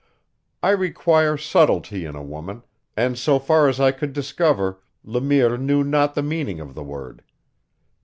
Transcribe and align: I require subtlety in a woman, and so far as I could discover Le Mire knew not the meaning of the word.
I 0.63 0.71
require 0.71 1.37
subtlety 1.37 2.05
in 2.05 2.15
a 2.15 2.23
woman, 2.23 2.63
and 2.97 3.19
so 3.19 3.37
far 3.37 3.67
as 3.69 3.79
I 3.79 3.91
could 3.91 4.13
discover 4.13 4.79
Le 5.03 5.21
Mire 5.21 5.57
knew 5.59 5.83
not 5.83 6.15
the 6.15 6.23
meaning 6.23 6.59
of 6.59 6.73
the 6.73 6.83
word. 6.83 7.21